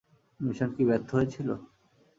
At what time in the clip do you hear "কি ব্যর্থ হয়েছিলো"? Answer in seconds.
0.75-1.55